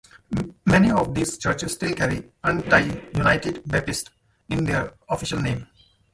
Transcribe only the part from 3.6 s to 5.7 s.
Baptist" in their official name.